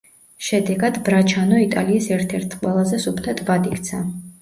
შედეგად, 0.45 0.97
ბრაჩანო 1.09 1.61
იტალიის 1.65 2.09
ერთ-ერთ 2.17 2.59
ყველაზე 2.65 3.05
სუფთა 3.07 3.41
ტბად 3.45 3.73
იქცა. 3.77 4.07